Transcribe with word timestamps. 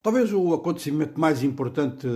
Talvez 0.00 0.32
o 0.32 0.54
acontecimento 0.54 1.18
mais 1.18 1.42
importante 1.42 2.06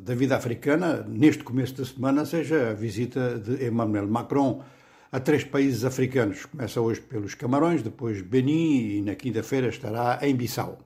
da 0.00 0.14
vida 0.14 0.36
africana 0.36 1.04
neste 1.08 1.42
começo 1.42 1.74
da 1.76 1.84
semana 1.84 2.24
seja 2.24 2.70
a 2.70 2.72
visita 2.72 3.36
de 3.36 3.66
Emmanuel 3.66 4.06
Macron 4.06 4.62
a 5.10 5.18
três 5.18 5.42
países 5.42 5.84
africanos. 5.84 6.46
Começa 6.46 6.80
hoje 6.80 7.00
pelos 7.00 7.34
Camarões, 7.34 7.82
depois 7.82 8.22
Benin 8.22 8.98
e 8.98 9.02
na 9.02 9.16
quinta-feira 9.16 9.66
estará 9.66 10.20
em 10.22 10.36
Bissau. 10.36 10.78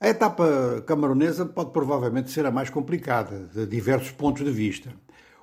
A 0.00 0.08
etapa 0.08 0.82
camaronesa 0.84 1.46
pode 1.46 1.70
provavelmente 1.70 2.32
ser 2.32 2.44
a 2.44 2.50
mais 2.50 2.68
complicada, 2.68 3.48
de 3.54 3.64
diversos 3.64 4.10
pontos 4.10 4.44
de 4.44 4.50
vista. 4.50 4.92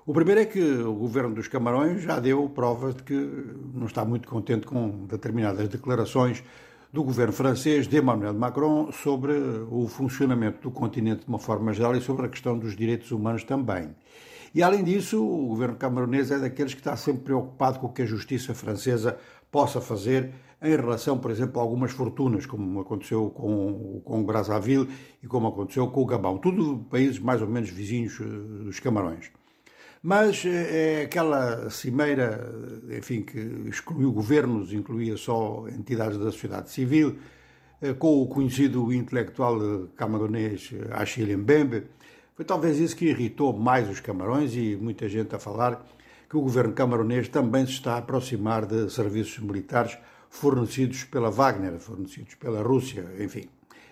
O 0.05 0.13
primeiro 0.13 0.41
é 0.41 0.45
que 0.45 0.61
o 0.61 0.93
governo 0.93 1.33
dos 1.33 1.47
Camarões 1.47 2.01
já 2.01 2.19
deu 2.19 2.49
prova 2.49 2.91
de 2.91 3.01
que 3.01 3.13
não 3.73 3.85
está 3.85 4.03
muito 4.03 4.27
contente 4.27 4.67
com 4.67 5.05
determinadas 5.05 5.69
declarações 5.69 6.43
do 6.93 7.03
governo 7.03 7.33
francês 7.33 7.87
de 7.87 7.97
Emmanuel 7.97 8.35
Macron 8.35 8.91
sobre 8.91 9.33
o 9.71 9.87
funcionamento 9.87 10.61
do 10.61 10.69
continente 10.69 11.21
de 11.21 11.27
uma 11.27 11.39
forma 11.39 11.73
geral 11.73 11.95
e 11.95 12.01
sobre 12.01 12.27
a 12.27 12.29
questão 12.29 12.55
dos 12.55 12.75
direitos 12.75 13.09
humanos 13.09 13.43
também. 13.43 13.95
E 14.53 14.61
além 14.61 14.83
disso, 14.83 15.25
o 15.25 15.47
governo 15.47 15.75
camaronês 15.75 16.29
é 16.29 16.37
daqueles 16.37 16.75
que 16.75 16.81
está 16.81 16.95
sempre 16.95 17.23
preocupado 17.23 17.79
com 17.79 17.87
o 17.87 17.91
que 17.91 18.03
a 18.03 18.05
justiça 18.05 18.53
francesa 18.53 19.17
possa 19.49 19.81
fazer 19.81 20.35
em 20.61 20.75
relação, 20.75 21.17
por 21.17 21.31
exemplo, 21.31 21.59
a 21.59 21.63
algumas 21.63 21.91
fortunas, 21.91 22.45
como 22.45 22.79
aconteceu 22.81 23.31
com, 23.31 23.99
com 24.05 24.21
o 24.21 24.23
Brazzaville 24.23 24.87
e 25.21 25.25
como 25.27 25.47
aconteceu 25.47 25.87
com 25.87 26.03
o 26.03 26.05
Gabão. 26.05 26.37
Tudo 26.37 26.85
países 26.91 27.17
mais 27.17 27.41
ou 27.41 27.47
menos 27.47 27.71
vizinhos 27.71 28.19
eh, 28.21 28.23
dos 28.65 28.79
Camarões. 28.79 29.31
Mas 30.05 30.43
é 30.45 31.03
aquela 31.03 31.69
cimeira, 31.69 32.53
enfim, 32.89 33.21
que 33.21 33.39
excluiu 33.69 34.11
governos, 34.11 34.73
incluía 34.73 35.15
só 35.15 35.65
entidades 35.69 36.17
da 36.17 36.25
sociedade 36.25 36.69
civil, 36.71 37.17
eh, 37.81 37.93
com 37.93 38.21
o 38.21 38.27
conhecido 38.27 38.91
intelectual 38.91 39.87
camaronês 39.95 40.71
Achille 40.91 41.37
Mbembe, 41.37 41.85
foi 42.35 42.43
talvez 42.43 42.79
isso 42.79 42.97
que 42.97 43.05
irritou 43.05 43.53
mais 43.53 43.89
os 43.89 44.01
camarões 44.01 44.53
e 44.55 44.75
muita 44.75 45.07
gente 45.07 45.33
a 45.35 45.39
falar 45.39 45.85
que 46.29 46.35
o 46.35 46.41
governo 46.41 46.73
camaronês 46.73 47.29
também 47.29 47.65
se 47.65 47.73
está 47.73 47.93
a 47.93 47.99
aproximar 47.99 48.65
de 48.65 48.91
serviços 48.91 49.39
militares 49.39 49.97
fornecidos 50.29 51.05
pela 51.05 51.29
Wagner, 51.29 51.79
fornecidos 51.79 52.35
pela 52.35 52.61
Rússia, 52.61 53.05
enfim. 53.19 53.47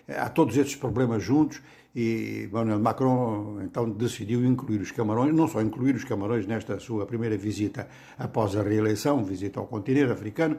Há 0.08 0.28
todos 0.28 0.56
esses 0.56 0.74
problemas 0.74 1.22
juntos 1.22 1.60
e 1.94 2.48
Emmanuel 2.50 2.80
Macron 2.80 3.60
então 3.62 3.88
decidiu 3.90 4.44
incluir 4.44 4.80
os 4.80 4.90
Camarões, 4.90 5.34
não 5.34 5.46
só 5.46 5.60
incluir 5.60 5.94
os 5.94 6.04
Camarões 6.04 6.46
nesta 6.46 6.78
sua 6.80 7.06
primeira 7.06 7.36
visita 7.36 7.88
após 8.18 8.56
a 8.56 8.62
reeleição, 8.62 9.24
visita 9.24 9.60
ao 9.60 9.66
continente 9.66 10.10
africano, 10.10 10.58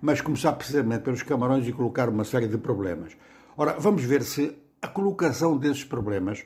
mas 0.00 0.20
começar 0.20 0.52
precisamente 0.52 1.02
pelos 1.02 1.22
Camarões 1.22 1.66
e 1.66 1.72
colocar 1.72 2.08
uma 2.08 2.24
série 2.24 2.48
de 2.48 2.58
problemas. 2.58 3.16
Ora, 3.56 3.76
vamos 3.78 4.02
ver 4.02 4.22
se 4.22 4.56
a 4.82 4.88
colocação 4.88 5.56
desses 5.56 5.84
problemas 5.84 6.44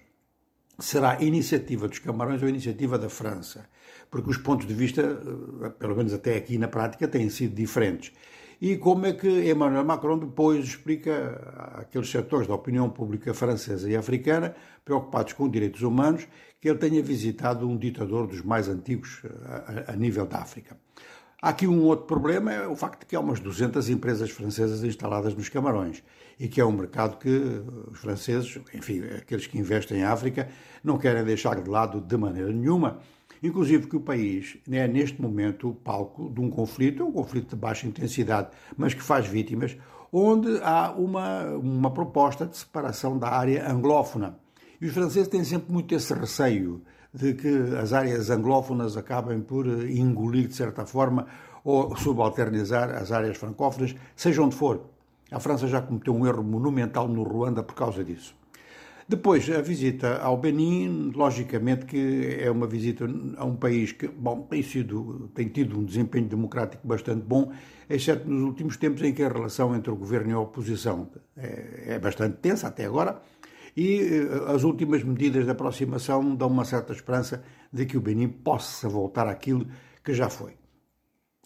será 0.78 1.22
iniciativa 1.22 1.88
dos 1.88 1.98
Camarões 1.98 2.42
ou 2.42 2.48
iniciativa 2.48 2.98
da 2.98 3.08
França, 3.08 3.66
porque 4.10 4.30
os 4.30 4.36
pontos 4.36 4.66
de 4.66 4.74
vista, 4.74 5.00
eh, 5.00 5.70
pelo 5.70 5.96
menos 5.96 6.12
até 6.12 6.36
aqui 6.36 6.58
na 6.58 6.68
prática, 6.68 7.08
têm 7.08 7.30
sido 7.30 7.54
diferentes 7.54 8.12
e 8.60 8.76
como 8.76 9.06
é 9.06 9.12
que 9.12 9.28
Emmanuel 9.50 9.84
Macron 9.84 10.18
depois 10.18 10.64
explica 10.64 11.74
àqueles 11.74 12.10
setores 12.10 12.46
da 12.46 12.54
opinião 12.54 12.88
pública 12.88 13.34
francesa 13.34 13.90
e 13.90 13.96
africana 13.96 14.54
preocupados 14.84 15.32
com 15.32 15.48
direitos 15.48 15.82
humanos 15.82 16.26
que 16.60 16.68
ele 16.68 16.78
tenha 16.78 17.02
visitado 17.02 17.68
um 17.68 17.76
ditador 17.76 18.26
dos 18.26 18.42
mais 18.42 18.68
antigos 18.68 19.22
eh, 19.24 19.84
a, 19.88 19.92
a 19.92 19.96
nível 19.96 20.26
da 20.26 20.38
África. 20.38 20.76
Há 21.40 21.50
aqui 21.50 21.66
um 21.66 21.82
outro 21.82 22.06
problema, 22.06 22.52
é 22.52 22.66
o 22.66 22.74
facto 22.74 23.00
de 23.00 23.06
que 23.06 23.14
há 23.14 23.20
umas 23.20 23.38
200 23.40 23.90
empresas 23.90 24.30
francesas 24.30 24.82
instaladas 24.82 25.34
nos 25.34 25.50
Camarões 25.50 26.02
e 26.40 26.48
que 26.48 26.60
é 26.60 26.64
um 26.64 26.72
mercado 26.72 27.18
que 27.18 27.62
os 27.90 27.98
franceses, 27.98 28.58
enfim, 28.72 29.02
aqueles 29.18 29.46
que 29.46 29.58
investem 29.58 29.98
em 29.98 30.04
África, 30.04 30.48
não 30.82 30.96
querem 30.96 31.22
deixar 31.24 31.60
de 31.60 31.68
lado 31.68 32.00
de 32.00 32.16
maneira 32.16 32.50
nenhuma 32.50 33.00
inclusive 33.42 33.86
que 33.86 33.96
o 33.96 34.00
país 34.00 34.58
é 34.70 34.86
neste 34.86 35.20
momento 35.20 35.70
o 35.70 35.74
palco 35.74 36.30
de 36.30 36.40
um 36.40 36.50
conflito, 36.50 37.04
um 37.04 37.12
conflito 37.12 37.50
de 37.50 37.56
baixa 37.56 37.86
intensidade, 37.86 38.48
mas 38.76 38.94
que 38.94 39.02
faz 39.02 39.26
vítimas, 39.26 39.76
onde 40.12 40.58
há 40.62 40.92
uma, 40.92 41.44
uma 41.56 41.90
proposta 41.90 42.46
de 42.46 42.56
separação 42.56 43.18
da 43.18 43.28
área 43.28 43.70
anglófona. 43.70 44.38
E 44.80 44.86
os 44.86 44.92
franceses 44.92 45.28
têm 45.28 45.44
sempre 45.44 45.72
muito 45.72 45.94
esse 45.94 46.12
receio 46.12 46.82
de 47.12 47.34
que 47.34 47.48
as 47.80 47.92
áreas 47.92 48.28
anglófonas 48.30 48.96
acabem 48.96 49.40
por 49.40 49.66
engolir, 49.66 50.48
de 50.48 50.54
certa 50.54 50.84
forma, 50.84 51.26
ou 51.64 51.96
subalternizar 51.96 52.90
as 52.90 53.10
áreas 53.10 53.36
francófonas, 53.36 53.94
seja 54.14 54.42
onde 54.42 54.54
for. 54.54 54.82
A 55.30 55.40
França 55.40 55.66
já 55.66 55.80
cometeu 55.80 56.14
um 56.14 56.26
erro 56.26 56.44
monumental 56.44 57.08
no 57.08 57.22
Ruanda 57.24 57.62
por 57.62 57.74
causa 57.74 58.04
disso. 58.04 58.36
Depois, 59.08 59.48
a 59.50 59.60
visita 59.60 60.18
ao 60.18 60.36
Benin, 60.36 61.12
logicamente 61.14 61.86
que 61.86 62.38
é 62.40 62.50
uma 62.50 62.66
visita 62.66 63.04
a 63.36 63.44
um 63.44 63.54
país 63.54 63.92
que, 63.92 64.08
bom, 64.08 64.42
tem, 64.42 64.64
sido, 64.64 65.30
tem 65.32 65.48
tido 65.48 65.78
um 65.78 65.84
desempenho 65.84 66.26
democrático 66.26 66.84
bastante 66.84 67.22
bom, 67.22 67.52
exceto 67.88 68.28
nos 68.28 68.42
últimos 68.42 68.76
tempos 68.76 69.02
em 69.02 69.14
que 69.14 69.22
a 69.22 69.28
relação 69.28 69.76
entre 69.76 69.92
o 69.92 69.96
governo 69.96 70.30
e 70.30 70.32
a 70.32 70.40
oposição 70.40 71.08
é, 71.36 71.94
é 71.94 71.98
bastante 72.00 72.38
tensa 72.38 72.66
até 72.66 72.84
agora, 72.84 73.22
e 73.76 74.00
eh, 74.00 74.52
as 74.52 74.64
últimas 74.64 75.04
medidas 75.04 75.44
de 75.44 75.50
aproximação 75.52 76.34
dão 76.34 76.48
uma 76.48 76.64
certa 76.64 76.92
esperança 76.92 77.44
de 77.72 77.86
que 77.86 77.96
o 77.96 78.00
Benin 78.00 78.28
possa 78.28 78.88
voltar 78.88 79.28
àquilo 79.28 79.68
que 80.02 80.14
já 80.14 80.28
foi. 80.28 80.54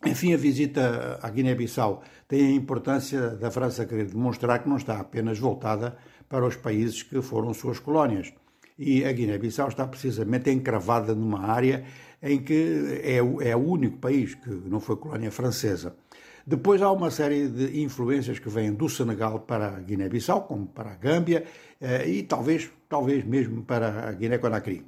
Enfim, 0.07 0.33
a 0.33 0.37
visita 0.39 1.19
à 1.21 1.29
Guiné-Bissau 1.29 2.03
tem 2.27 2.47
a 2.47 2.51
importância 2.53 3.31
da 3.37 3.51
França 3.51 3.85
querer 3.85 4.07
demonstrar 4.07 4.63
que 4.63 4.69
não 4.69 4.79
está 4.79 4.99
apenas 4.99 5.39
voltada 5.39 5.99
para 6.31 6.47
os 6.47 6.55
países 6.57 7.03
que 7.03 7.21
foram 7.21 7.53
suas 7.53 7.81
colónias. 7.81 8.33
E 8.79 9.05
a 9.05 9.13
Guiné-Bissau 9.13 9.69
está 9.69 9.87
precisamente 9.87 10.49
encravada 10.49 11.15
numa 11.15 11.41
área 11.41 11.85
em 12.23 12.39
que 12.39 13.01
é, 13.03 13.17
é 13.17 13.57
o 13.57 13.59
único 13.59 13.99
país 13.99 14.35
que 14.37 14.49
não 14.49 14.81
foi 14.81 14.97
colónia 14.97 15.31
francesa. 15.31 15.97
Depois 16.47 16.81
há 16.81 16.91
uma 16.91 17.11
série 17.11 17.49
de 17.49 17.83
influências 17.83 18.39
que 18.39 18.49
vêm 18.49 18.73
do 18.73 18.89
Senegal 18.89 19.41
para 19.41 19.77
a 19.77 19.81
Guiné-Bissau, 19.81 20.43
como 20.43 20.67
para 20.67 20.93
a 20.93 20.97
Gâmbia 20.97 21.45
eh, 21.81 22.09
e 22.09 22.23
talvez, 22.23 22.71
talvez 22.89 23.25
mesmo 23.25 23.63
para 23.63 24.09
a 24.09 24.13
Guiné-Conakry. 24.13 24.85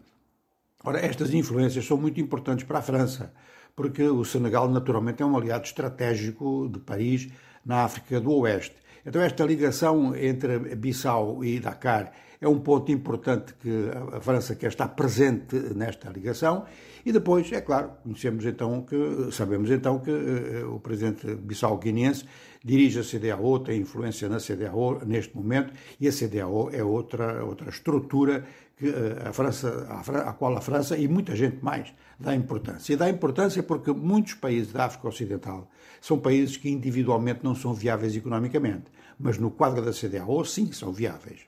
Ora, 0.84 0.98
estas 1.04 1.34
influências 1.34 1.84
são 1.84 1.96
muito 1.96 2.20
importantes 2.20 2.64
para 2.64 2.78
a 2.78 2.82
França, 2.82 3.32
porque 3.76 4.02
o 4.02 4.24
Senegal 4.24 4.68
naturalmente 4.68 5.22
é 5.22 5.26
um 5.26 5.36
aliado 5.36 5.64
estratégico 5.64 6.68
de 6.72 6.78
Paris 6.78 7.28
na 7.64 7.84
África 7.84 8.20
do 8.20 8.32
Oeste. 8.32 8.76
Então, 9.04 9.20
esta 9.20 9.44
ligação 9.44 10.14
entre 10.14 10.76
Bissau 10.76 11.44
e 11.44 11.58
Dakar 11.58 12.12
é 12.42 12.48
um 12.48 12.58
ponto 12.58 12.90
importante 12.90 13.54
que 13.54 13.88
a 14.12 14.20
França 14.20 14.56
quer 14.56 14.66
estar 14.66 14.88
presente 14.88 15.54
nesta 15.76 16.10
ligação. 16.10 16.64
E 17.06 17.12
depois, 17.12 17.50
é 17.52 17.60
claro, 17.60 17.92
conhecemos 18.02 18.44
então 18.44 18.82
que, 18.82 19.28
sabemos 19.30 19.70
então 19.70 20.00
que 20.00 20.10
uh, 20.10 20.74
o 20.74 20.80
presidente 20.80 21.34
bissau-guineense 21.36 22.24
dirige 22.64 22.98
a 22.98 23.04
CDAO, 23.04 23.60
tem 23.60 23.80
influência 23.80 24.28
na 24.28 24.38
CDAO 24.38 25.04
neste 25.06 25.36
momento, 25.36 25.72
e 26.00 26.08
a 26.08 26.12
CDAO 26.12 26.70
é 26.72 26.82
outra, 26.82 27.44
outra 27.44 27.70
estrutura 27.70 28.44
que 28.76 28.88
uh, 28.88 29.28
a 29.28 29.32
França, 29.32 29.86
à 30.26 30.32
qual 30.32 30.56
a 30.56 30.60
França 30.60 30.96
e 30.96 31.06
muita 31.06 31.36
gente 31.36 31.58
mais 31.62 31.94
dá 32.18 32.34
importância. 32.34 32.92
E 32.92 32.96
dá 32.96 33.08
importância 33.08 33.62
porque 33.62 33.92
muitos 33.92 34.34
países 34.34 34.72
da 34.72 34.86
África 34.86 35.06
Ocidental 35.06 35.70
são 36.00 36.18
países 36.18 36.56
que 36.56 36.68
individualmente 36.68 37.44
não 37.44 37.54
são 37.54 37.72
viáveis 37.72 38.16
economicamente, 38.16 38.86
mas 39.18 39.38
no 39.38 39.50
quadro 39.52 39.84
da 39.84 39.92
CDAO 39.92 40.44
sim 40.44 40.72
são 40.72 40.92
viáveis. 40.92 41.40